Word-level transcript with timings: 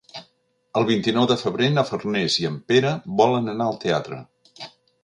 El 0.79 0.87
vint-i-nou 0.91 1.27
de 1.31 1.37
febrer 1.41 1.69
na 1.75 1.85
Farners 1.91 2.39
i 2.45 2.51
en 2.53 2.59
Pere 2.73 2.95
volen 3.21 3.55
anar 3.57 3.71
al 3.71 3.81
teatre. 3.87 4.23